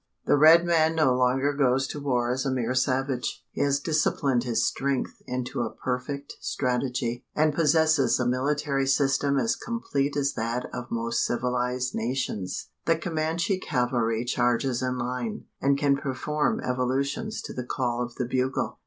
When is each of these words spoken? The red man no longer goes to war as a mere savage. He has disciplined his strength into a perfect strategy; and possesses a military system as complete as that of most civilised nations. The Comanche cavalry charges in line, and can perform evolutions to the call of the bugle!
The 0.25 0.35
red 0.35 0.65
man 0.65 0.95
no 0.95 1.13
longer 1.13 1.53
goes 1.53 1.85
to 1.89 1.99
war 1.99 2.31
as 2.31 2.43
a 2.43 2.49
mere 2.49 2.73
savage. 2.73 3.45
He 3.51 3.61
has 3.61 3.79
disciplined 3.79 4.45
his 4.45 4.65
strength 4.65 5.21
into 5.27 5.61
a 5.61 5.69
perfect 5.75 6.37
strategy; 6.41 7.23
and 7.35 7.53
possesses 7.53 8.19
a 8.19 8.25
military 8.25 8.87
system 8.87 9.37
as 9.37 9.55
complete 9.55 10.17
as 10.17 10.33
that 10.33 10.65
of 10.73 10.89
most 10.89 11.23
civilised 11.23 11.93
nations. 11.93 12.69
The 12.85 12.97
Comanche 12.97 13.59
cavalry 13.59 14.25
charges 14.25 14.81
in 14.81 14.97
line, 14.97 15.45
and 15.61 15.77
can 15.77 15.95
perform 15.95 16.61
evolutions 16.61 17.39
to 17.43 17.53
the 17.53 17.63
call 17.63 18.01
of 18.01 18.15
the 18.15 18.25
bugle! 18.25 18.79